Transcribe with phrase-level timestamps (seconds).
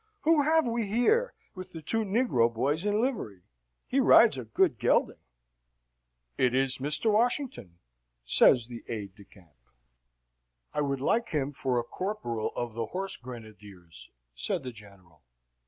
[0.21, 3.43] Who have we here, with the two negro boys in livery?
[3.87, 5.19] He rides a good gelding."
[6.39, 7.11] "It is Mr.
[7.13, 7.77] Washington,"
[8.23, 9.53] says the aide de camp.
[10.73, 15.21] "I would like him for a corporal of the Horse Grenadiers," said the General.